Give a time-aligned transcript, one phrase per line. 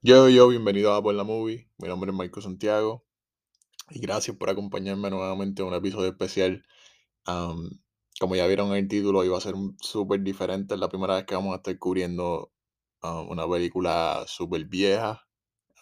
[0.00, 1.68] Yo, yo, bienvenido a Por la Movie.
[1.78, 3.04] Mi nombre es Marco Santiago
[3.90, 6.64] y gracias por acompañarme nuevamente en un episodio especial.
[7.26, 7.70] Am,
[8.20, 10.74] como ya vieron en el título, iba a ser súper diferente.
[10.74, 12.52] Es la primera vez que vamos a estar cubriendo
[13.02, 15.26] una película súper vieja.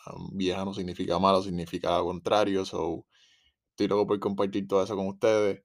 [0.06, 2.64] Am, vieja no significa malo, significa contrario.
[2.64, 3.06] So,
[3.70, 5.62] estoy loco por compartir todo eso con ustedes.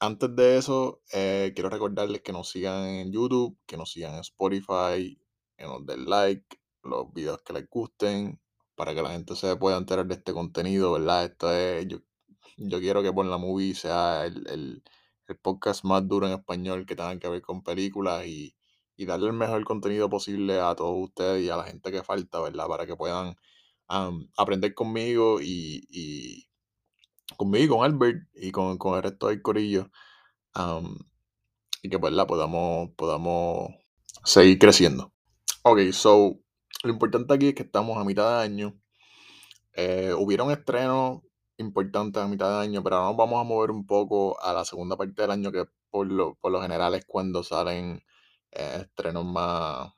[0.00, 4.20] Antes de eso, eh, quiero recordarles que nos sigan en YouTube, que nos sigan en
[4.20, 5.20] Spotify,
[5.56, 8.40] que nos den like, los videos que les gusten,
[8.74, 11.24] para que la gente se pueda enterar de este contenido, ¿verdad?
[11.24, 11.98] Esto es, yo,
[12.56, 14.82] yo quiero que Por la Movie sea el, el-
[15.42, 18.56] podcast más duro en español que tenga que ver con películas y,
[18.96, 22.40] y darle el mejor contenido posible a todos ustedes y a la gente que falta,
[22.40, 22.66] ¿verdad?
[22.66, 23.36] Para que puedan
[23.88, 26.48] am, aprender conmigo y, y
[27.36, 29.90] conmigo, con Albert y con, con el resto del corillo
[30.54, 30.98] am,
[31.82, 33.70] y que la podamos, podamos
[34.24, 35.12] seguir creciendo.
[35.62, 36.40] Ok, so
[36.84, 38.80] lo importante aquí es que estamos a mitad de año.
[39.74, 41.22] Eh, hubieron estrenos
[41.58, 44.64] importantes a mitad de año, pero ahora nos vamos a mover un poco a la
[44.64, 48.02] segunda parte del año, que por lo, por lo general es cuando salen
[48.52, 49.92] eh, estrenos más,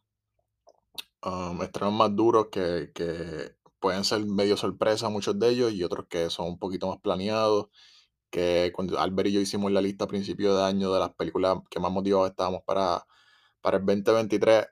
[1.22, 6.06] um, estrenos más duros que, que pueden ser medio sorpresa muchos de ellos y otros
[6.08, 7.68] que son un poquito más planeados
[8.30, 11.58] que cuando Albert y yo hicimos la lista a principio de año de las películas
[11.70, 13.04] que más motivados estábamos para,
[13.60, 14.66] para el 2023,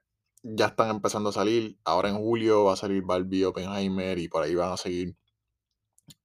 [0.56, 1.78] ya están empezando a salir.
[1.84, 5.16] Ahora en julio va a salir Barbie, Oppenheimer y por ahí van a seguir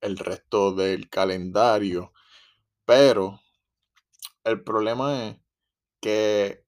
[0.01, 2.13] el resto del calendario.
[2.85, 3.39] Pero
[4.43, 5.37] el problema es
[6.01, 6.65] que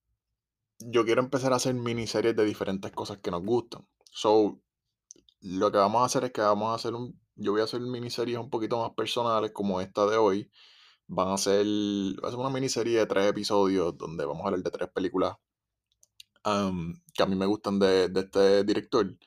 [0.80, 3.88] yo quiero empezar a hacer miniseries de diferentes cosas que nos gustan.
[4.12, 4.62] So,
[5.42, 7.82] lo que vamos a hacer es que vamos a hacer un, yo voy a hacer
[7.82, 10.52] miniseries un poquito más personales como esta de hoy,
[11.08, 11.66] Van a ser,
[12.24, 15.36] va a ser una miniserie de tres episodios donde vamos a hablar de tres películas
[16.46, 19.18] am, que a mí me gustan de, de este director.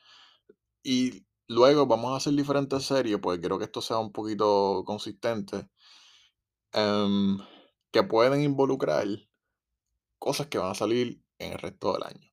[0.83, 5.69] Y luego vamos a hacer diferentes series, pues quiero que esto sea un poquito consistente,
[6.73, 7.37] em,
[7.91, 9.05] que pueden involucrar
[10.19, 12.29] cosas que van a salir en el resto del año.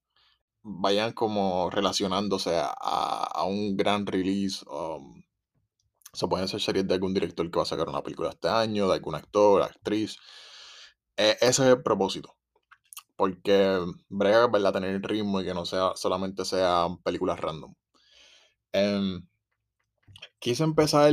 [0.63, 4.65] Vayan como relacionándose a, a un gran release.
[4.71, 5.23] um,
[6.13, 8.89] se pueden hacer series de algún director que va a sacar una película este año,
[8.89, 10.19] de algún actor, actriz.
[11.17, 12.36] E- ese es el propósito.
[13.17, 14.73] Porque brega, ¿verdad?
[14.75, 17.75] Tener el ritmo y que no sea solamente sean películas random.
[18.73, 19.27] Em,
[20.41, 21.13] quise empezar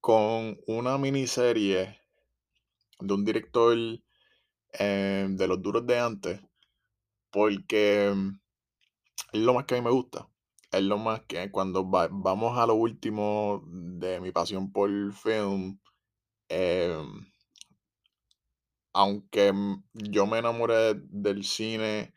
[0.00, 1.98] con una miniserie
[3.00, 3.76] de un director
[4.72, 6.40] em, de los duros de antes,
[7.30, 8.40] porque em,
[9.32, 10.28] es lo más que a mí me gusta.
[10.72, 15.78] Es lo más que cuando va- vamos a lo último de mi pasión por film,
[16.48, 17.26] em,
[18.94, 22.14] aunque mm, yo me enamoré del cine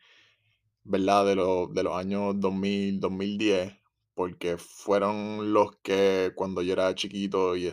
[0.88, 1.26] ¿verdad?
[1.26, 3.74] De, los de los años 2000, 2010,
[4.14, 7.72] porque fueron los que cuando yo era chiquito y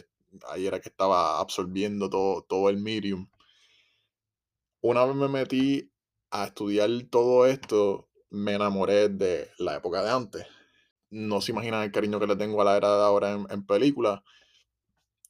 [0.49, 3.27] ahí era que estaba absorbiendo todo, todo el medium.
[4.81, 5.91] Una vez me metí
[6.29, 10.45] a estudiar todo esto, me enamoré de la época de antes.
[11.09, 13.65] No se imaginan el cariño que le tengo a la era de ahora en, en
[13.65, 14.21] películas,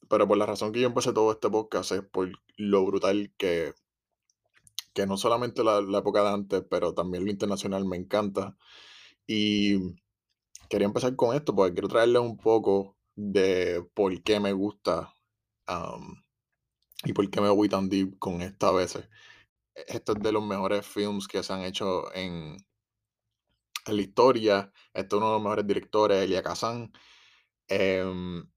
[0.08, 3.74] pero por la razón que yo empecé todo este podcast es por lo brutal que,
[4.94, 8.56] que no solamente la, la época de antes, pero también lo internacional me encanta.
[9.26, 9.96] Y
[10.68, 15.14] quería empezar con esto porque quiero traerles un poco de por qué me gusta
[15.66, 16.24] am,
[17.04, 19.08] y por qué me voy tan deep con esta a veces.
[19.74, 22.56] Este es de los mejores films que se han hecho en,
[23.86, 24.72] en la historia.
[24.94, 26.92] Este es uno de los mejores directores, Elia Kazan.
[27.68, 28.48] Em,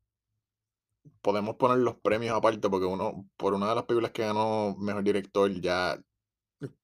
[1.21, 5.03] podemos poner los premios aparte porque uno, por una de las películas que ganó mejor
[5.03, 5.99] director, ya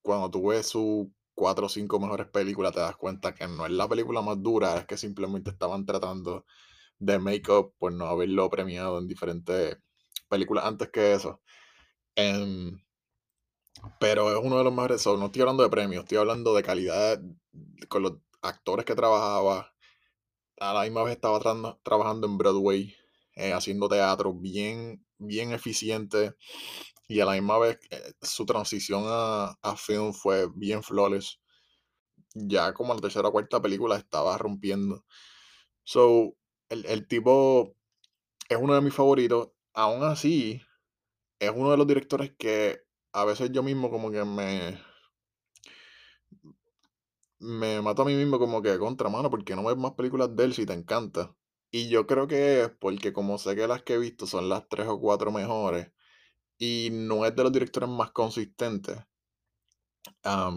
[0.01, 3.71] cuando tú ves sus cuatro o cinco mejores películas te das cuenta que no es
[3.71, 6.45] la película más dura, es que simplemente estaban tratando
[6.99, 9.77] de make-up por no haberlo premiado en diferentes
[10.29, 11.41] películas antes que eso.
[12.15, 12.79] Em,
[13.99, 15.01] pero es uno de los mejores.
[15.01, 17.21] so, no estoy hablando de premios, estoy hablando de calidad
[17.89, 19.73] con los actores que trabajaba.
[20.59, 22.95] A la misma vez estaba tra- trabajando en Broadway,
[23.35, 26.35] eh, haciendo teatro bien, bien eficiente.
[27.07, 31.39] Y a la misma vez eh, su transición a, a film fue bien flawless.
[32.35, 35.05] Ya como la tercera o cuarta película estaba rompiendo.
[35.83, 36.35] So,
[36.69, 37.75] el, el tipo
[38.49, 39.49] es uno de mis favoritos.
[39.73, 40.61] Aún así,
[41.39, 42.81] es uno de los directores que
[43.13, 44.79] a veces yo mismo como que me,
[47.39, 50.43] me mato a mí mismo como que contra mano, porque no ves más películas de
[50.43, 51.33] él si te encanta.
[51.77, 54.65] Y yo creo que es porque como sé que las que he visto son las
[54.69, 55.91] tres o cuatro mejores
[56.57, 58.97] y no es de los directores más consistentes,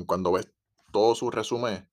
[0.07, 0.49] cuando ves
[0.93, 1.91] todo su resumen,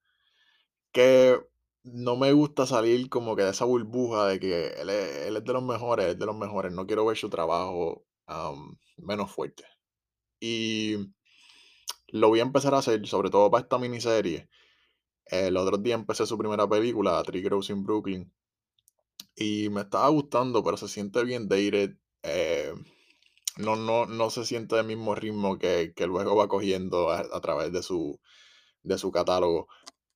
[0.91, 1.39] que
[1.81, 5.43] no me gusta salir como que de esa burbuja de que él es, él es
[5.43, 6.71] de los mejores, es de los mejores.
[6.71, 8.05] No quiero ver su trabajo
[8.97, 9.63] menos fuerte.
[10.39, 10.97] Y
[12.09, 14.49] lo voy a empezar a hacer, sobre todo para esta miniserie.
[15.25, 18.31] El otro día empecé su primera película, Three Girls in Brooklyn,
[19.35, 21.97] y me estaba gustando, pero se siente bien dated.
[22.23, 22.73] eh,
[23.57, 27.71] no, no, no se siente del mismo ritmo que, que luego va cogiendo a, través
[27.71, 28.19] de su,
[28.83, 29.67] de su catálogo.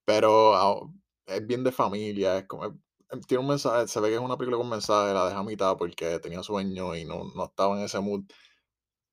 [0.06, 0.82] Pero ah,
[1.28, 4.38] es bien de familia, es como, em, tiene un mensaje, se ve que es una
[4.38, 7.86] película con mensaje, la deja a mitad porque tenía sueño y no, no estaba en
[7.86, 8.24] ese mood.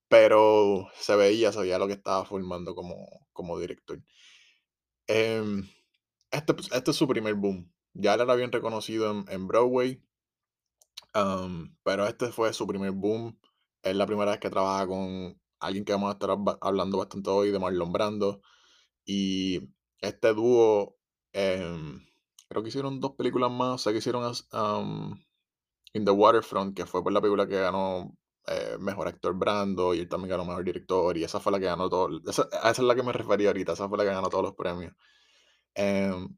[0.09, 4.01] Pero se veía, se veía lo que estaba formando como, como director.
[5.09, 5.69] Em,
[6.31, 7.71] este, este es su primer boom.
[7.99, 10.03] Ya él era bien reconocido en, Broadway,
[11.83, 13.39] pero este fue su primer boom.
[13.83, 17.31] Es la primera vez que trabaja con alguien que vamos a estar hab- hablando bastante
[17.31, 18.41] hoy, de Marlon Brando.
[19.05, 19.61] Y
[20.01, 20.97] este dúo,
[21.33, 22.01] em,
[22.49, 23.83] creo que hicieron dos películas más.
[23.83, 25.21] Sé que hicieron am,
[25.95, 28.17] In the Waterfront, que fue la película que ganó
[28.49, 31.67] eh, Mejor Actor Brando, y él también ganó Mejor Director, y esa fue la que
[31.67, 32.09] ganó todo.
[32.29, 34.55] Esa, esa es la que me refería ahorita, esa fue la que ganó todos los
[34.55, 34.95] premios.
[35.75, 36.37] Em,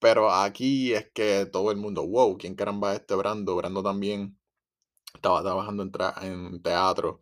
[0.00, 3.56] pero aquí es que todo el mundo, wow, ¿quién caramba es este Brando?
[3.56, 4.38] Brando también
[5.14, 5.82] estaba trabajando
[6.22, 7.20] en, teatro.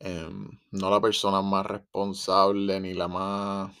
[0.00, 3.72] em, no la persona más responsable ni la más...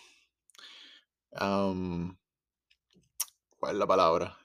[3.58, 4.38] ¿cuál es la palabra?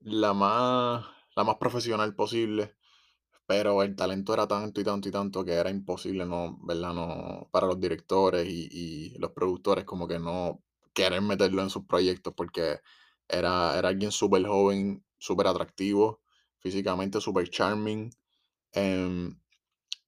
[0.00, 1.04] La más,
[1.36, 2.74] la más profesional posible.
[3.46, 6.94] Pero el talento era tanto y tanto y tanto que era imposible, no, ¿verdad?
[6.94, 10.65] No, para los directores y los productores como que no
[10.96, 12.80] querer meterlo en sus proyectos porque
[13.28, 16.22] era, era alguien súper joven, súper atractivo,
[16.58, 18.10] físicamente súper charming.
[18.72, 19.38] em,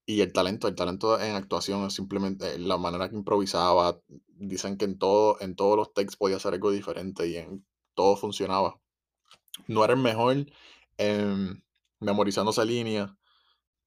[0.06, 4.00] y el talento, el talento en actuación es simplemente la manera que improvisaba.
[4.28, 8.16] Dicen que en todo, en todos los takes podía hacer algo diferente y en todo
[8.16, 8.80] funcionaba.
[9.68, 10.46] No era el mejor
[10.98, 11.62] em,
[12.00, 13.10] memorizándose líneas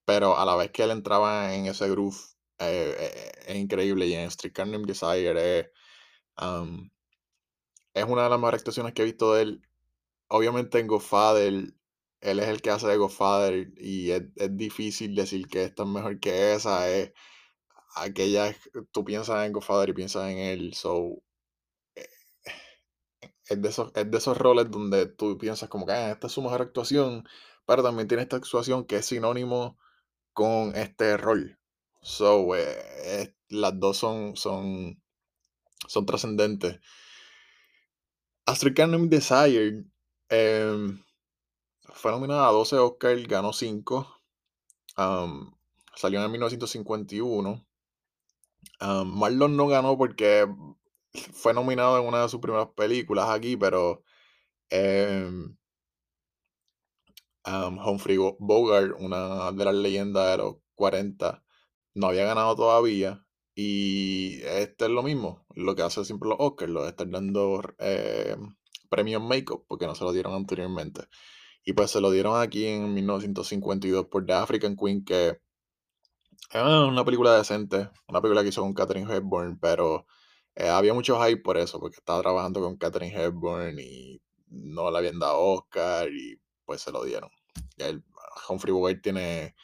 [0.06, 2.18] pero a la vez que él entraba en ese groove,
[2.60, 4.08] eh, eh, es increíble.
[4.08, 5.72] Y en Street Carnage Desire
[7.94, 9.62] es, una de las mejores actuaciones que he visto de él.
[10.30, 11.74] Obviamente en Godfather,
[12.22, 15.90] él es el que hace de Godfather y es, es difícil decir que esta es
[15.90, 16.90] mejor que esa.
[16.90, 17.14] Es
[17.96, 18.56] aquella,
[18.92, 20.74] tú piensas en Godfather y piensas en él.
[20.76, 21.24] So,
[21.96, 22.08] eh,
[23.50, 26.34] es de esos, es de esos roles donde tú piensas como que "Ah, esta es
[26.34, 27.24] su mejor actuación,
[27.66, 29.78] pero también tiene esta actuación que es sinónimo
[30.34, 31.60] con este rol.
[32.02, 35.02] So, eh, eh, las dos son, son,
[35.88, 36.80] son trascendentes.
[38.46, 39.86] Astrid Carnum Desire
[40.30, 41.00] em,
[41.94, 44.08] fue nominada a 12 Oscars, ganó 5.
[44.96, 45.54] am,
[45.96, 47.66] salió en 1951.
[48.80, 50.48] Am, Marlon no ganó porque
[51.34, 54.04] fue nominado en una de sus primeras películas aquí, pero
[54.70, 55.58] em,
[57.46, 61.44] Humphrey Bo- Bogart, una de las leyendas de los 40,
[61.94, 63.26] no había ganado todavía.
[63.54, 67.62] Y este es lo mismo, lo que hace siempre los Oscars, lo de estar dando
[67.80, 68.38] eh,
[68.90, 71.04] premios make-up, porque no se lo dieron anteriormente.
[71.64, 75.40] Y pues se lo dieron aquí en 1952 por The African Queen, que
[76.52, 80.06] es una película decente, una película que hizo con Katherine Hepburn, pero
[80.56, 84.98] eh, había mucho hype por eso, porque estaba trabajando con Katherine Hepburn y no le
[84.98, 87.30] habían dado Oscar y pues se lo dieron.
[87.78, 88.04] Y el,
[88.50, 89.56] Humphrey Bogart tiene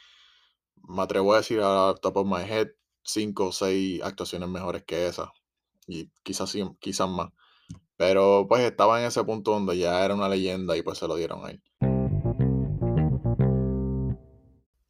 [0.88, 2.70] me atrevo a decir a top of my head,
[3.08, 5.34] cinco o seis actuaciones mejores que esa.
[5.88, 7.30] Y quizás quizás más.
[7.96, 11.16] Pero pues estaba en ese punto donde ya era una leyenda y pues se lo
[11.16, 11.64] dieron a él.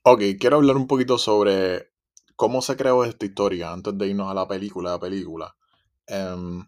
[0.04, 1.92] Ok, quiero hablar un poquito sobre
[2.36, 4.92] cómo se creó esta historia antes de irnos a la película.
[4.92, 5.56] La película.
[6.08, 6.66] Em,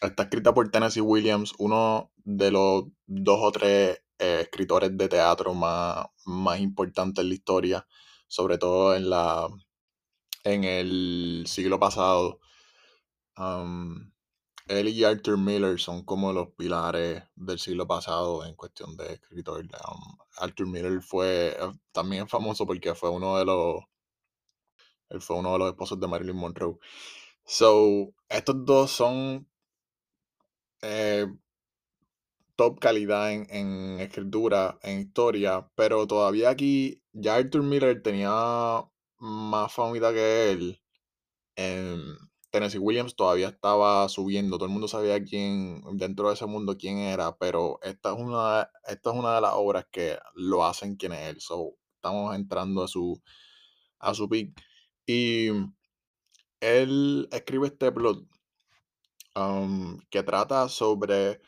[0.00, 5.54] está escrita por Tennessee Williams, uno de los dos o tres eh, escritores de teatro
[5.54, 7.86] más, más importantes en la historia,
[8.28, 9.48] sobre todo en la
[10.44, 12.40] en el siglo pasado.
[13.36, 14.12] Am,
[14.68, 19.66] él y Arthur Miller son como los pilares del siglo pasado en cuestión de escritor.
[19.84, 23.82] Am, Arthur Miller fue eh, también famoso porque fue uno de los
[25.10, 26.78] él fue uno de los esposos de Marilyn Monroe.
[27.44, 29.48] So, estos dos son
[30.82, 31.26] eh,
[32.56, 38.84] top calidad en escritura, en historia, pero todavía aquí ya Arthur Miller tenía
[39.24, 40.80] más famita que él.
[41.56, 42.16] em,
[42.50, 46.98] Tennessee Williams todavía estaba subiendo, todo el mundo sabía quién, dentro de ese mundo quién
[46.98, 51.12] era, pero esta es una, esta es una de las obras que lo hacen quién
[51.12, 51.40] es él.
[51.40, 53.20] So, estamos entrando a su,
[53.98, 54.52] a su peak.
[55.06, 55.48] Y
[56.60, 58.24] él escribe este plot
[59.36, 61.40] um, que trata sobre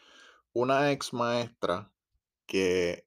[0.53, 1.93] una ex maestra
[2.47, 3.07] que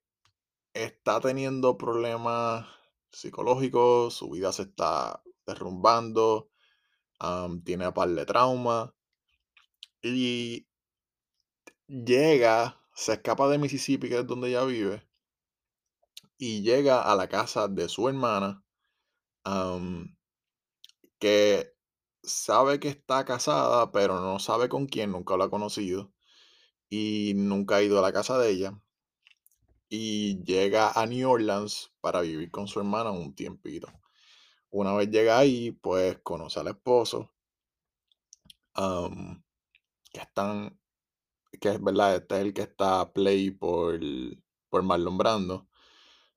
[0.74, 2.68] está teniendo problemas
[3.12, 6.50] psicológicos, su vida se está derrumbando,
[7.66, 8.94] tiene par de trauma
[10.02, 10.68] y
[11.88, 15.08] llega, se escapa de Mississippi, que es donde ella vive,
[16.38, 18.64] y llega a la casa de su hermana,
[21.20, 21.74] que
[22.24, 26.14] sabe que está casada, pero no sabe con quién, nunca lo ha conocido
[26.90, 28.82] y nunca ha ido a la casa de ella.
[29.90, 33.92] Y llega a New Orleans para vivir con su hermana un tiempito.
[34.70, 37.34] Una vez llega ahí, pues conoce al esposo,
[40.12, 40.80] que están,
[41.60, 44.00] que es verdad, este es el que está play por,
[44.70, 45.68] por Marlon Brando.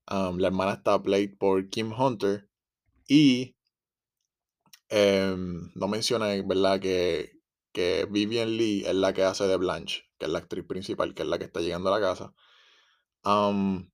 [0.09, 2.49] La hermana está play por Kim Hunter.
[3.07, 3.57] Y
[4.89, 6.81] em, no mencioné, ¿verdad?
[6.81, 7.33] Que,
[7.73, 11.23] que Vivian Lee es la que hace de Blanche, que es la actriz principal, que
[11.23, 12.35] es la que está llegando a la casa.
[13.25, 13.91] Am,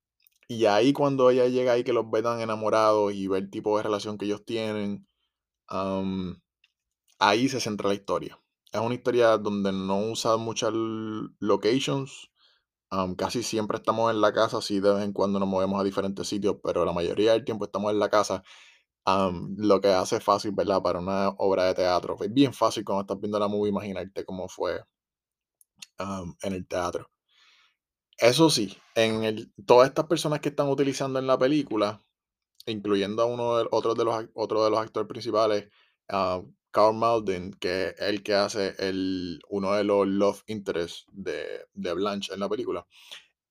[0.48, 3.76] y ahí cuando ella llega ahí que los ve tan enamorados y ve el tipo
[3.76, 5.06] de relación que ellos tienen,
[7.18, 8.40] ahí se centra la historia.
[8.72, 10.72] Es una historia donde no usa muchas
[11.40, 12.30] locations.
[12.90, 15.84] am, casi siempre estamos en la casa, sí de vez en cuando nos movemos a
[15.84, 18.42] diferentes sitios, pero la mayoría del tiempo estamos en la casa.
[19.06, 20.82] am, lo que hace fácil, ¿verdad?
[20.82, 22.16] Para una obra de teatro.
[22.22, 24.80] Es bien fácil cuando estás viendo la movie imaginarte cómo fue
[25.98, 27.08] am, en el teatro.
[28.18, 32.00] Eso sí, en el, todas estas personas que están utilizando en la película,
[32.66, 35.68] incluyendo a uno de, otro, de los, de los actores principales,
[36.08, 41.66] ah, Carl Malden, que es el que hace el, uno de los love interests de,
[41.74, 42.86] de Blanche en la película,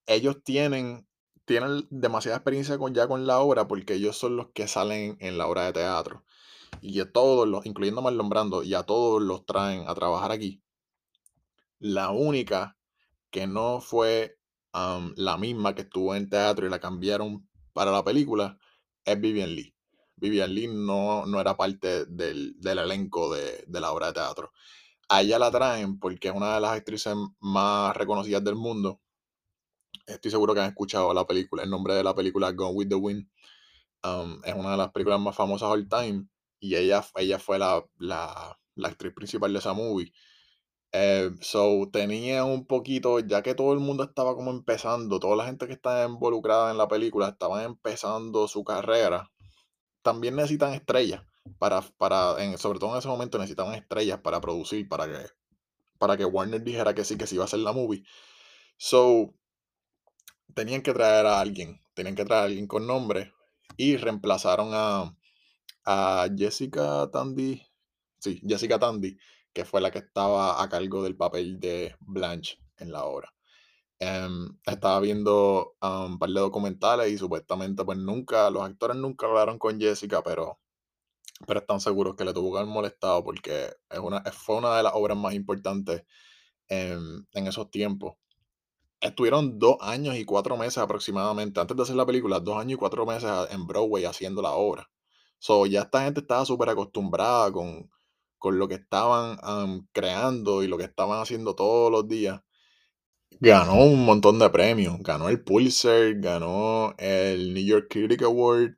[0.05, 1.07] ellos tienen,
[1.45, 5.37] tienen demasiada experiencia con, ya con la obra porque ellos son los que salen en
[5.37, 6.25] la obra de teatro.
[6.81, 10.31] Y a todos los, incluyendo a Marlon Brando, y a todos los traen a trabajar
[10.31, 10.61] aquí.
[11.79, 12.77] La única
[13.31, 14.36] que no fue
[15.15, 18.57] la misma que estuvo en teatro y la cambiaron para la película
[19.05, 19.73] es Vivian Lee.
[20.15, 24.51] Vivian Lee no, no era parte del, del elenco de, de la obra de teatro.
[25.09, 28.99] A ella la traen porque es una de las actrices más reconocidas del mundo.
[30.05, 31.63] Estoy seguro que han escuchado la película.
[31.63, 33.27] El nombre de la película Gone with the Wind
[34.43, 36.27] es una de las películas más famosas all time.
[36.59, 40.11] Y ella, ella fue la, la, la actriz principal de esa movie.
[40.93, 45.45] Eh, so tenía un poquito, ya que todo el mundo estaba como empezando, toda la
[45.45, 49.29] gente que está involucrada en la película estaban empezando su carrera,
[50.03, 51.23] también necesitan estrellas
[51.59, 55.27] para, para en- sobre todo en ese momento necesitaban estrellas para producir, para que,
[55.99, 58.03] para que Warner dijera que sí, que sí iba a hacer la movie.
[58.77, 59.33] So,
[60.53, 63.33] tenían que traer a alguien, tenían que traer a alguien con nombre
[63.77, 65.15] y reemplazaron a,
[65.85, 67.61] a Jessica Tandy,
[68.19, 69.17] sí, Jessica Tandy,
[69.57, 73.33] que fue la que estaba a cargo del papel de Blanche en la obra.
[73.97, 79.25] Em, estaba viendo ah, un par de documentales y supuestamente pues nunca, los actores nunca
[79.25, 80.59] hablaron con Jessica, pero,
[81.47, 84.83] pero están seguros que le tuvo que haber molestado porque es una, fue una de
[84.83, 86.03] las obras más importantes
[86.67, 88.13] en, en esos tiempos.
[89.01, 92.79] Estuvieron dos años y cuatro meses aproximadamente, antes de hacer la película, dos años y
[92.79, 94.87] cuatro meses en Broadway haciendo la obra.
[95.39, 97.89] So, ya esta gente estaba súper acostumbrada con,
[98.39, 102.41] con lo que estaban am, creando y lo que estaban haciendo todos los días.
[103.39, 104.97] Ganó un montón de premios.
[105.01, 108.75] Ganó el Pulitzer, ganó el New York Critic Award.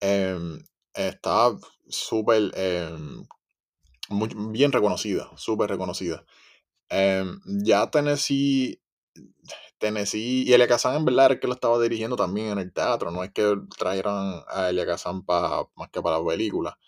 [0.00, 0.60] em,
[0.94, 1.52] está
[1.88, 3.24] súper em,
[4.52, 6.24] bien reconocida, súper reconocida.
[6.90, 8.80] Em, ya Tennessee,
[9.78, 13.10] Tennessee y Elia Kazan en verdad era que lo estaba dirigiendo también en el teatro.
[13.10, 16.78] No es que trajeran a Elia Kazan pa- más que para la película.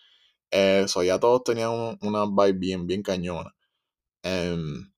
[0.55, 3.55] Eso, ya todos tenían un- una vibe bien, bien cañona.
[4.23, 4.93] Em,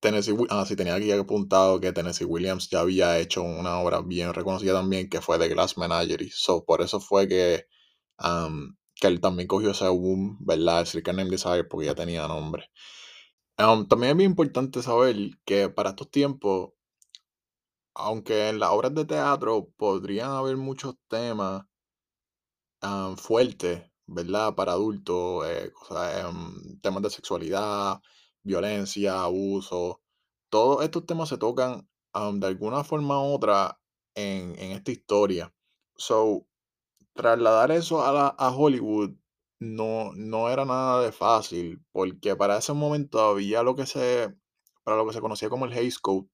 [0.00, 4.32] Tennessee, ah, sí, tenía aquí apuntado que Tennessee Williams ya había hecho una obra bien
[4.32, 6.30] reconocida también, que fue The Glass Menagerie.
[6.32, 7.66] So, por eso fue que,
[9.00, 10.80] que él también cogió ese boom, ¿verdad?
[10.80, 12.70] El Circle Name Desire, porque ya tenía nombre.
[13.58, 16.70] Am, también es bien importante saber que para estos tiempos,
[17.94, 21.64] aunque en las obras de teatro podrían haber muchos temas
[22.86, 24.54] ah, fuertes, ¿verdad?
[24.54, 25.72] Para adultos, eh,
[26.20, 28.00] em, temas de sexualidad,
[28.42, 30.02] violencia, abuso.
[30.50, 31.88] Todos estos temas se tocan
[32.40, 33.78] de alguna forma u otra
[34.14, 35.52] en, esta historia.
[35.96, 36.46] So,
[37.14, 39.12] trasladar eso a, la- Hollywood
[39.60, 44.34] no, no era nada de fácil, porque para ese momento había lo que se,
[44.84, 46.28] para lo que se conocía como el Hays Code,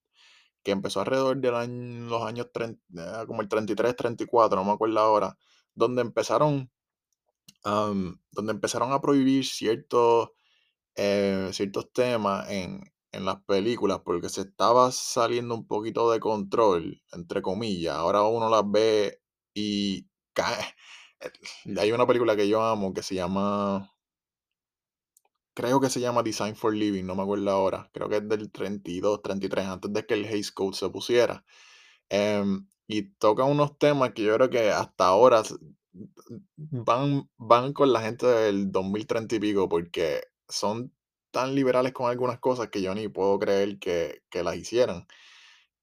[0.63, 1.51] que empezó alrededor de
[2.09, 5.37] los años 30, eh, como el 33, 34, no me acuerdo ahora,
[5.75, 6.71] donde empezaron
[7.65, 10.31] donde empezaron a prohibir ciertos,
[10.97, 17.03] eh, ciertos temas en, en las películas porque se estaba saliendo un poquito de control,
[17.13, 17.97] entre comillas.
[17.97, 19.21] Ahora uno las ve
[19.55, 20.75] y cae.
[21.79, 23.91] Hay una película que yo amo que se llama.
[25.55, 27.91] Creo que se llama Design for Living, no me acuerdo ahora.
[27.93, 31.45] Creo que es del 32, 33, antes de que el Haze Code se pusiera.
[32.09, 35.43] Em, y toca unos temas que yo creo que hasta ahora
[36.57, 40.93] van, van con la gente del 2030 y pico, porque son
[41.31, 45.07] tan liberales con algunas cosas que yo ni puedo creer que, que las hicieran.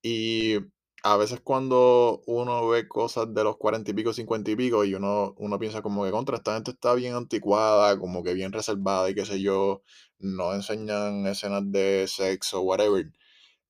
[0.01, 0.57] Y
[1.03, 4.95] a veces cuando uno ve cosas de los 40 y pico, 50 y pico, y
[4.95, 9.09] uno, uno piensa como que contra esta gente está bien anticuada, como que bien reservada
[9.09, 9.83] y qué sé yo,
[10.19, 13.11] no enseñan escenas de sexo, whatever.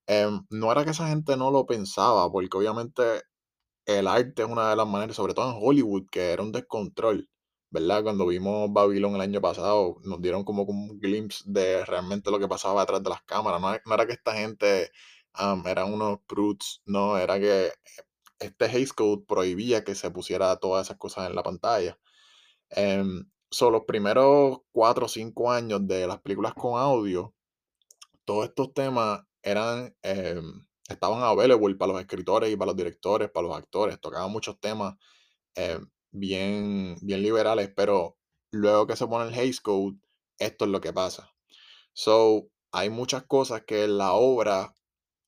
[0.09, 3.21] Em, no era que esa gente no lo pensaba, porque obviamente
[3.85, 7.29] el arte es una de las maneras, sobre todo en Hollywood, que era un descontrol,
[7.71, 8.03] ¿verdad?
[8.03, 12.47] Cuando vimos Babylon el año pasado, nos dieron como un glimpse de realmente lo que
[12.47, 13.61] pasaba detrás de las cámaras.
[13.61, 14.91] No, no era que esta gente
[15.65, 17.71] eran unos brutes, no, era que
[18.39, 21.99] este Haze Code prohibía que se pusiera todas esas cosas en la pantalla.
[22.71, 27.33] Em, son los primeros cuatro o cinco años de las películas con audio,
[28.25, 33.47] todos estos temas eran, em, estaban available para los escritores y para los directores, para
[33.47, 34.95] los actores, tocaban muchos temas
[35.55, 38.17] em, bien, bien liberales, pero
[38.51, 39.97] luego que se pone el Haze Code,
[40.37, 41.33] esto es lo que pasa.
[41.93, 44.73] So, hay muchas cosas que la obra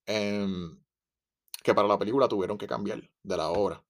[0.05, 0.77] Em,
[1.63, 3.83] que para la película tuvieron que cambiar de la obra.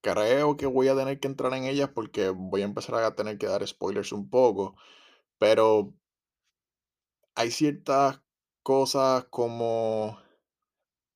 [0.00, 3.38] creo que voy a tener que entrar en ellas porque voy a empezar a tener
[3.38, 4.76] que dar spoilers un poco,
[5.38, 5.94] pero
[7.38, 8.20] hay ciertas
[8.64, 10.18] cosas como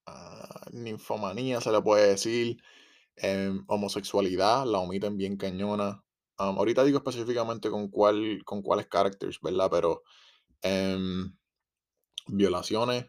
[0.06, 2.62] ah, ninfomanía, se le puede decir,
[3.16, 6.04] em, homosexualidad, la omiten bien cañona.
[6.36, 9.68] ahorita digo específicamente con, cuál, con cuáles characters, ¿verdad?
[9.70, 10.02] Pero
[10.62, 11.36] em,
[12.28, 13.06] violaciones.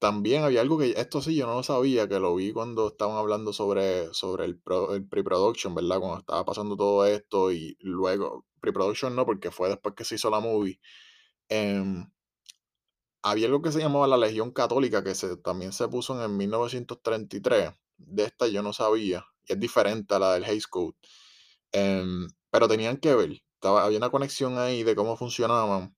[0.00, 3.16] También había algo que, esto sí, yo no lo sabía, que lo vi cuando estaban
[3.16, 6.00] hablando sobre, sobre el, el pre-production, ¿verdad?
[6.00, 10.30] Cuando estaba pasando todo esto y luego, pre-production no, porque fue después que se hizo
[10.30, 10.80] la movie.
[11.48, 12.06] Em,
[13.24, 16.28] había algo que se llamaba la Legión Católica, que se, también se puso en el
[16.30, 17.72] 1933.
[17.96, 20.94] De esta yo no sabía, y es diferente a la del Hays Code.
[21.72, 25.96] Em, pero tenían que ver, estaba, había una conexión ahí de cómo funcionaban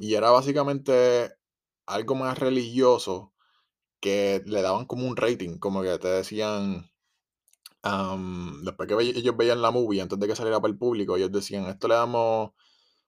[0.00, 1.32] y era básicamente
[1.86, 3.34] algo más religioso
[4.00, 6.90] que le daban como un rating, como que te decían,
[8.62, 11.66] después que ellos veían la movie, antes de que saliera para el público, ellos decían,
[11.66, 12.52] esto le damos,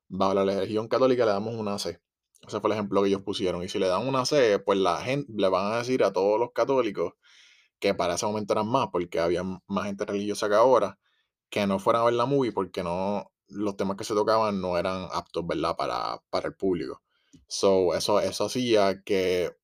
[0.08, 2.00] bajo la religión católica le damos una C.
[2.46, 3.62] Ese fue el ejemplo que ellos pusieron.
[3.62, 6.38] Y si le dan una C, pues la gente le van a decir a todos
[6.40, 7.14] los católicos
[7.78, 10.98] que para ese momento eran más, porque había más gente religiosa que ahora,
[11.50, 14.78] que no fueran a ver la movie porque no, los temas que se tocaban no
[14.78, 15.76] eran aptos, ¿verdad?
[15.76, 17.02] Para, para el público.
[17.48, 19.56] So, eso, eso hacía que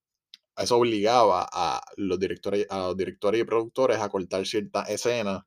[0.57, 5.45] eso obligaba a los directores, a los directores y productores a cortar ciertas escenas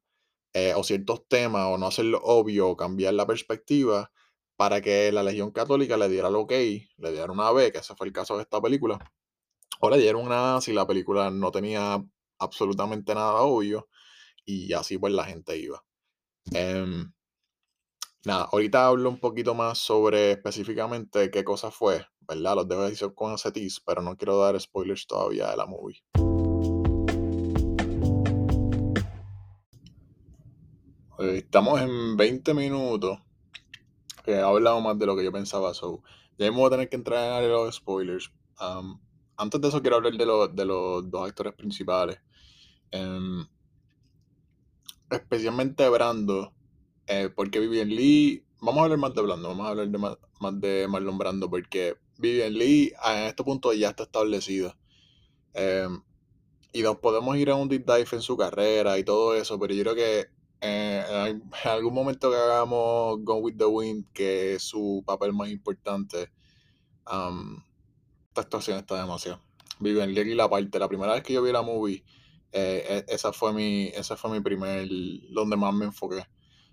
[0.54, 4.12] eh, o ciertos temas o no hacerlo obvio o cambiar la perspectiva
[4.62, 7.95] para que la Legión Católica le diera el ok, le diera una B, que ese
[7.95, 9.00] fue el caso de esta película,
[9.80, 12.00] o le dieron una A si la película no tenía
[12.38, 13.89] absolutamente nada obvio
[14.45, 15.84] y así pues la gente iba.
[16.54, 17.12] Em,
[18.24, 22.58] Nada, ahorita hablo un poquito más sobre específicamente qué cosa fue, ¿verdad?
[22.58, 23.52] Los dejo decir con ese
[23.84, 26.04] pero no quiero dar spoilers todavía de la movie.
[31.17, 33.17] Estamos en 20 minutos.
[34.27, 35.73] He hablado más de lo que yo pensaba.
[35.73, 36.03] So,
[36.38, 38.31] ya me voy a tener que entrar en los spoilers.
[39.38, 42.19] antes de eso, quiero hablar de, de los dos actores principales.
[42.91, 43.45] Em,
[45.10, 46.53] especialmente Brando
[47.13, 50.17] eh, porque Vivian Lee, vamos a hablar más de Blando, vamos a hablar de más,
[50.62, 54.77] de Marlon Brando, porque Vivian Lee en este punto ya está establecida.
[55.53, 56.01] Em,
[56.71, 59.73] y nos podemos ir a un deep dive en su carrera y todo eso, pero
[59.73, 60.29] yo creo que
[60.62, 65.50] eh, en algún momento que hagamos Gone with the Wind, que es su papel más
[65.50, 66.32] importante,
[67.06, 69.41] esta actuación está demasiado.
[69.80, 72.04] Vivian Lee y la parte, la primera vez que yo vi la movie,
[72.52, 74.88] eh, e, esa fue mi, esa fue mi primer,
[75.32, 76.26] donde más me enfoqué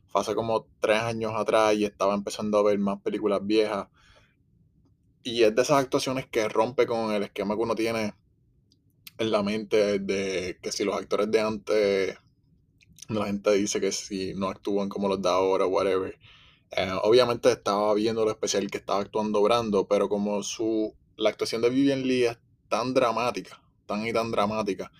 [0.09, 3.89] fue hace como tres años atrás y estaba empezando a ver más películas viejas.
[5.23, 8.15] Y es de esas actuaciones que rompe con el esquema que uno tiene
[9.19, 12.19] en la mente de que si los actores de antes,
[13.09, 16.19] la gente dice que si no actúan como los de ahora, whatever.
[16.71, 21.63] Eh, obviamente estaba viendo lo especial que estaba actuando Brando, pero como su la actuación
[21.63, 24.93] de Vivian Lee es tan dramática, tan y tan dramática,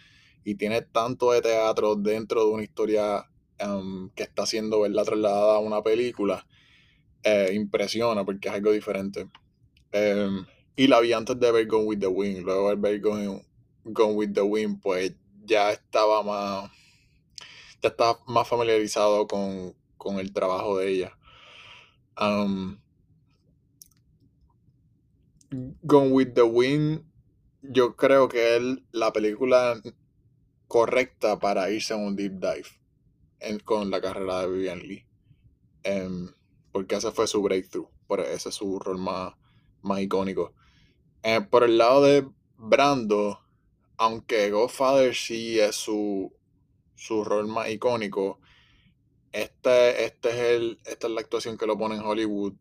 [0.45, 3.27] y tiene tanto de teatro dentro de una historia
[3.59, 5.05] Em, que está siendo ¿verdad?
[5.05, 6.47] trasladada a una película,
[7.25, 9.29] eh, impresiona porque es algo diferente.
[9.91, 12.45] Em, y la vi antes de ver Gone with the Wind.
[12.45, 13.45] Luego de ver Gone,
[13.85, 15.13] Gone with the Wind, pues
[15.45, 16.71] ya estaba más.
[17.83, 21.19] Ya estaba más familiarizado con, con el trabajo de ella.
[22.21, 22.79] Um,
[25.83, 27.05] Gone with the Wind,
[27.63, 28.63] yo creo que es
[28.93, 29.81] la película
[30.67, 32.69] correcta para irse a un deep dive
[33.65, 35.07] con la carrera de Vivian Lee.
[35.85, 36.31] Em,
[36.73, 37.89] porque ese fue su breakthrough.
[38.07, 39.35] Por ese es su rol más,
[39.83, 40.53] más icónico.
[41.23, 43.41] Eh, por el lado de Brando,
[43.97, 46.33] aunque Godfather sí es su,
[46.99, 48.41] su rol más icónico,
[49.33, 52.55] este, este es el, esta es la actuación que lo pone en Hollywood.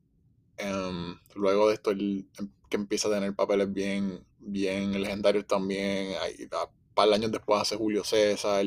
[0.58, 2.26] Em, luego de esto, em,
[2.70, 6.14] que empieza a tener papeles bien, bien legendarios también.
[6.22, 6.48] Hay,
[6.94, 8.66] par de años después hace Julio César.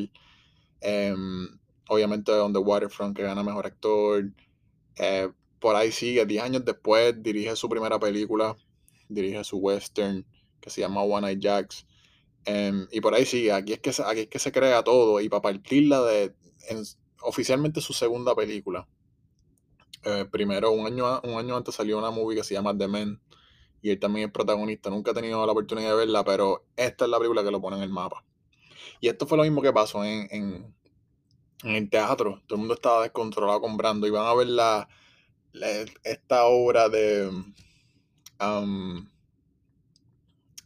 [0.81, 1.49] Em,
[1.89, 4.31] obviamente On the Waterfront que gana Mejor Actor.
[4.97, 5.31] Eh,
[5.61, 8.57] por ahí sigue, 10 años después dirige su primera película,
[9.09, 10.27] dirige su western
[10.61, 11.87] que se llama One Eye Jacks.
[12.91, 15.43] Y por ahí sigue, aquí es, que, aquí es que se crea todo y para
[15.43, 16.35] partirla de
[17.23, 18.89] oficialmente su segunda película.
[20.05, 23.21] Eh, primero, un año, un año antes salió una movie que se llama The Men,
[23.83, 24.91] y él también es protagonista.
[24.91, 27.77] Nunca he tenido la oportunidad de verla, pero esta es la película que lo pone
[27.77, 28.25] en el mapa.
[29.01, 30.75] Y esto fue lo mismo que pasó en, en,
[31.63, 32.43] el teatro.
[32.47, 34.07] Todo el mundo estaba descontrolado comprando.
[34.07, 34.89] Y van a ver la,
[36.05, 37.29] esta obra de,
[38.41, 39.09] um,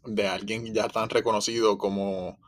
[0.06, 2.38] de alguien ya tan reconocido como,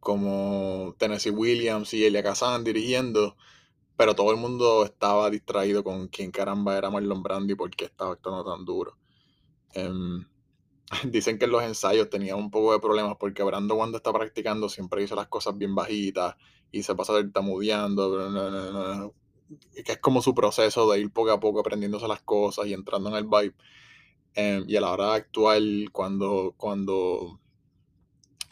[0.00, 3.36] como Tennessee Williams y Elia Kazan dirigiendo.
[3.96, 7.86] Pero todo el mundo estaba distraído con quién caramba era Marlon Brando y por qué
[7.86, 8.96] estaba actuando tan duro.
[9.74, 10.24] Em,
[11.04, 14.68] dicen que en los ensayos tenía un poco de problemas porque Brando cuando está practicando
[14.68, 16.36] siempre dice las cosas bien bajitas
[16.70, 19.14] y se pasa tartamudeando,
[19.84, 23.10] que es como su proceso de ir poco a poco aprendiéndose las cosas y entrando
[23.10, 23.54] en el vibe.
[24.34, 25.60] Em, y a la hora de actuar,
[25.92, 27.40] cuando, cuando,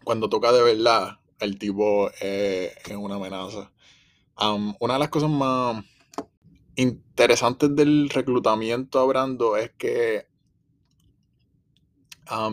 [0.04, 3.72] cuando toca de verdad, el tipo es una amenaza.
[4.80, 5.84] una de las cosas más
[6.76, 10.26] interesantes del reclutamiento a Brando es que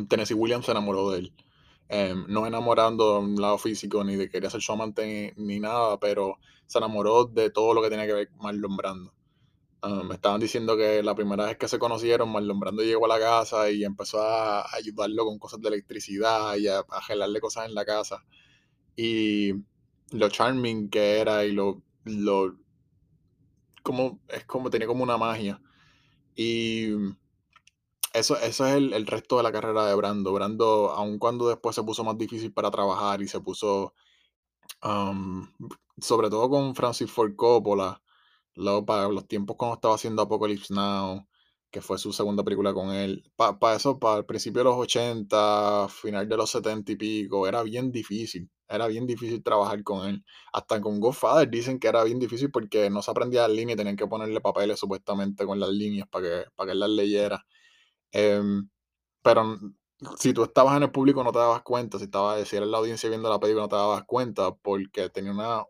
[0.08, 1.34] Tennessee Williams se enamoró de él.
[1.90, 6.00] Em, no enamorando de un lado físico ni de querer ser su amante ni, nada,
[6.00, 9.14] pero se enamoró de todo lo que tenía que ver con Marlon Brando.
[9.84, 13.20] Me estaban diciendo que la primera vez que se conocieron, Marlon Brando llegó a la
[13.20, 17.86] casa y empezó a ayudarlo con cosas de electricidad y a, a cosas en la
[17.86, 18.24] casa.
[18.96, 19.54] Y
[20.12, 22.56] lo charming que era y lo, lo
[23.84, 25.62] como es como tenía como una magia.
[26.36, 26.94] Y
[28.14, 30.34] eso, eso es el, resto de la carrera de Brando.
[30.34, 33.94] Brando, aun cuando después se puso más difícil para trabajar y se puso,
[36.00, 38.03] sobre todo con Francis Ford Coppola,
[38.56, 41.28] luego para los tiempos cuando estaba haciendo Apocalypse Now,
[41.72, 43.24] que fue su segunda película con él.
[43.36, 47.64] Para eso, para el principio de los 80, final de los 70 y pico, era
[47.64, 48.50] bien difícil.
[48.68, 50.24] Era bien difícil trabajar con él.
[50.54, 53.78] Hasta con Godfather dicen que era bien difícil porque no se aprendía las líneas y
[53.78, 57.46] tenían que ponerle papeles supuestamente con las líneas para que, que él las leyera.
[58.12, 58.70] Em,
[59.24, 59.58] pero
[60.20, 62.78] si tú estabas en el público no te dabas cuenta, si, estaba, si en la
[62.78, 65.64] audiencia viendo la película no te dabas cuenta, porque tenía, una,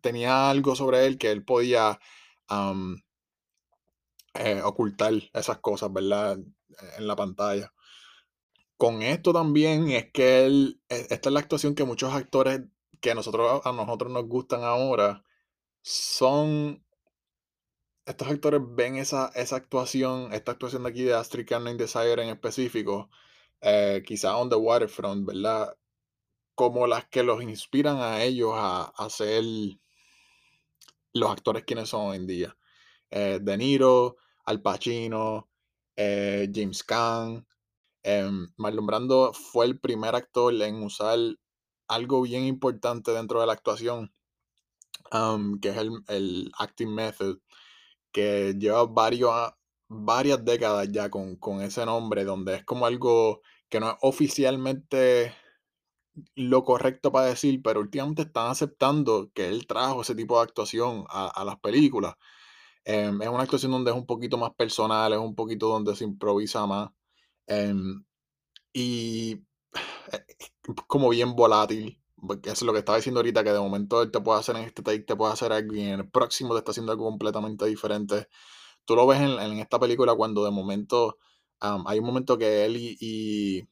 [0.00, 1.98] tenía algo sobre él que él podía
[4.34, 6.38] eh, ocultar esas cosas, ¿verdad?
[6.98, 7.72] En la pantalla.
[8.76, 12.62] Con esto también es que él, e, esta es la actuación que muchos actores
[13.00, 15.24] que nosotros, a nosotros nos gustan ahora
[15.82, 16.84] son
[18.06, 22.30] estos actores ven esa, esa actuación, esta actuación de aquí de Astrid Carney Desire en
[22.30, 23.10] específico,
[23.60, 25.76] eh, quizá on the waterfront, ¿verdad?
[26.54, 29.44] Como las que los inspiran a ellos a, ser
[31.12, 32.56] los actores quienes son hoy en día.
[33.10, 35.48] Eh, de Niro, Al Pacino,
[35.96, 37.46] eh, James Caan.
[38.56, 41.18] Brando fue el primer actor en usar
[41.88, 44.12] algo bien importante dentro de la actuación,
[45.60, 47.38] que es el, el acting method
[48.12, 49.32] que lleva varios,
[49.88, 55.34] varias décadas ya con, ese nombre, donde es como algo que no es oficialmente
[56.34, 61.04] lo correcto para decir, pero últimamente están aceptando que él trajo ese tipo de actuación
[61.08, 62.14] a, las películas.
[62.84, 66.04] Em, es una actuación donde es un poquito más personal, es un poquito donde se
[66.04, 66.90] improvisa más.
[67.46, 68.04] Em,
[68.72, 69.44] y
[70.12, 70.24] eh,
[70.86, 71.98] como bien volátil.
[72.16, 74.56] Porque eso es lo que estaba diciendo ahorita, que de momento él te puede hacer
[74.56, 77.06] en este take, te puede hacer algo y en el próximo te está haciendo algo
[77.06, 78.28] completamente diferente.
[78.84, 81.18] Tú lo ves en, esta película cuando de momento
[81.60, 83.68] hay un momento que él y, y,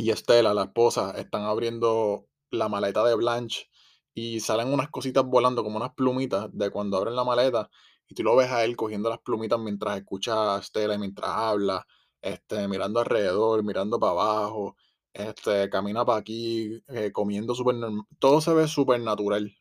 [0.00, 3.66] y, Estela, la esposa, están abriendo la maleta de Blanche
[4.14, 7.70] y salen unas cositas volando como unas plumitas de cuando abren la maleta
[8.08, 11.30] y tú lo ves a él cogiendo las plumitas mientras escucha a Stella y mientras
[11.30, 11.86] habla,
[12.20, 14.76] este, mirando alrededor, mirando para abajo,
[15.12, 17.76] este, camina para aquí, eh, comiendo súper
[18.18, 19.54] Todo se ve súper natural.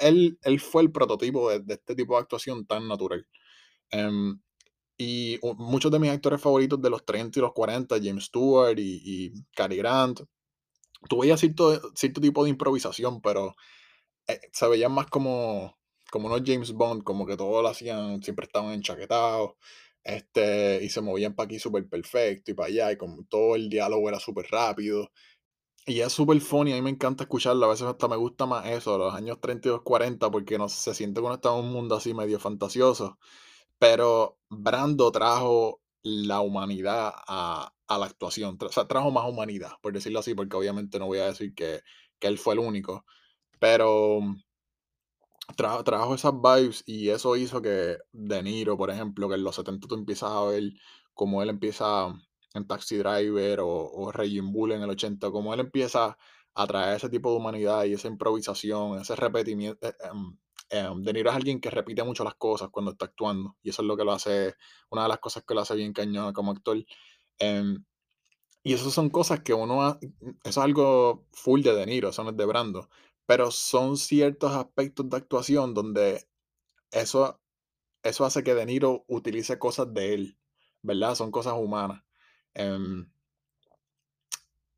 [0.00, 3.26] Él, él fue el prototipo de, este tipo de actuación tan natural.
[3.90, 4.40] Em,
[4.98, 9.32] y muchos de mis actores favoritos de los 30 y los 40, James Stewart y,
[9.54, 10.22] Cary Grant,
[11.18, 13.54] veías cierto, cierto tipo de improvisación, pero
[14.26, 15.78] eh, se veían más como,
[16.10, 19.52] como unos James Bond, como que todo lo hacían, siempre estaban enchaquetados,
[20.02, 23.68] este, y se movían para aquí súper perfecto y para allá, y como todo el
[23.68, 25.12] diálogo era súper rápido.
[25.86, 28.66] Y es súper funny, a mí me encanta escucharlo, a veces hasta me gusta más
[28.66, 31.94] eso, los años 32, 40, porque no se siente que uno está en un mundo
[31.96, 33.18] así medio fantasioso.
[33.78, 40.20] Pero Brando trajo la humanidad a, la actuación, o sea, trajo más humanidad, por decirlo
[40.20, 41.80] así, porque obviamente no voy a decir que,
[42.18, 43.04] que él fue el único,
[43.58, 44.20] pero
[45.56, 49.88] trajo, esas vibes y eso hizo que De Niro, por ejemplo, que en los 70
[49.88, 50.72] tú empiezas a ver
[51.14, 52.08] como él empieza
[52.54, 56.16] en Taxi Driver o, o Raging Bull en el 80, como él empieza
[56.54, 59.78] a traer ese tipo de humanidad y esa improvisación, ese repetimiento.
[60.70, 63.82] Em, de Niro es alguien que repite mucho las cosas cuando está actuando y eso
[63.82, 64.54] es lo que lo hace,
[64.90, 66.84] una de las cosas que lo hace bien cañón como actor.
[67.38, 67.84] Em,
[68.62, 72.30] y eso son cosas que uno, eso es algo full de De Niro, eso no
[72.30, 72.88] es de Brando
[73.28, 76.26] pero son ciertos aspectos de actuación donde
[76.90, 77.38] eso,
[78.02, 80.38] eso hace que De Niro utilice cosas de él,
[80.80, 81.14] ¿verdad?
[81.14, 82.02] Son cosas humanas.
[82.54, 83.12] Em,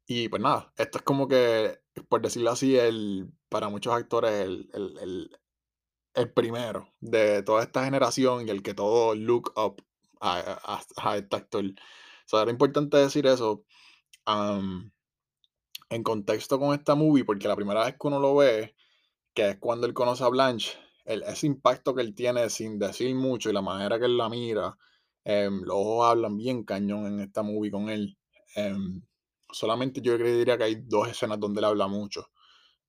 [0.05, 5.31] y pues nada, esto es como que, por decirlo así, el, para muchos actores el,
[6.35, 9.83] primero de toda esta generación y el que todo look up
[10.21, 10.81] a,
[11.17, 11.65] este actor.
[12.33, 13.65] O era importante decir eso
[15.91, 18.77] en contexto con esta movie, porque la primera vez que uno lo ve,
[19.35, 23.15] que es cuando él conoce a Blanche, el, ese impacto que él tiene sin decir
[23.15, 24.77] mucho y la manera que él la mira,
[25.25, 28.17] em, los ojos hablan bien cañón en esta movie con él.
[28.55, 29.03] Em,
[29.53, 32.31] solamente yo diría que hay dos escenas donde él habla mucho.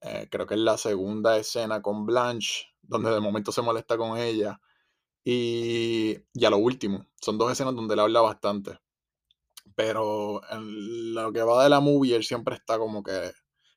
[0.01, 4.17] Eh, creo que es la segunda escena con Blanche, donde de momento se molesta con
[4.17, 4.59] ella.
[5.23, 8.79] Y, y a lo último, son dos escenas donde él habla bastante.
[9.75, 13.31] Pero en lo que va de la movie, él siempre está como que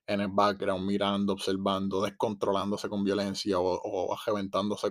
[0.07, 4.16] en el background, mirando, observando, descontrolándose con violencia o, o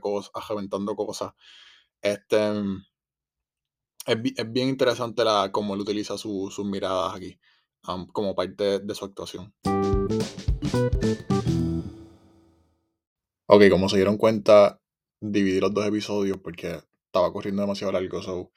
[0.01, 1.33] cosas, ajeventando cosas.
[2.01, 2.38] Este,
[4.05, 7.39] es, bien interesante la, cómo él utiliza sus miradas aquí
[8.13, 9.53] como parte de, su actuación.
[13.45, 14.79] Ok, como se dieron cuenta,
[15.19, 18.21] dividí los dos episodios porque estaba corriendo demasiado largo.
[18.21, 18.51] So,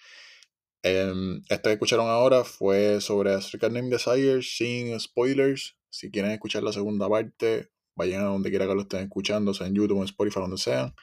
[0.83, 5.77] este que escucharon ahora fue sobre African Name Desire sin spoilers.
[5.91, 9.67] Si quieren escuchar la segunda parte, vayan a donde quiera que lo estén escuchando, sea
[9.67, 10.95] en YouTube, en Spotify, donde sean,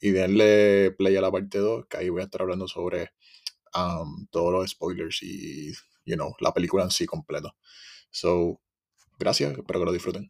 [0.00, 3.10] y denle play a la parte 2, que ahí voy a estar hablando sobre
[4.30, 5.72] todos los spoilers y,
[6.04, 7.56] you know, la película en sí completo.
[8.10, 8.60] So,
[9.18, 10.28] gracias, espero que lo disfruten.